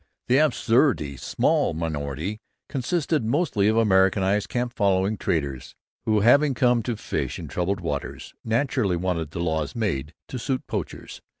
The 0.29 0.39
absurdly 0.39 1.15
small 1.17 1.75
minority 1.75 2.39
consisted 2.67 3.23
mostly 3.23 3.67
of 3.67 3.77
Americanized 3.77 4.49
camp 4.49 4.73
following 4.73 5.15
traders, 5.15 5.75
who, 6.05 6.21
having 6.21 6.55
come 6.55 6.81
to 6.81 6.95
fish 6.97 7.37
in 7.37 7.47
troubled 7.47 7.81
waters, 7.81 8.33
naturally 8.43 8.97
wanted 8.97 9.29
the 9.29 9.41
laws 9.41 9.75
made 9.75 10.15
to 10.29 10.39
suit 10.39 10.65
poachers. 10.65 11.21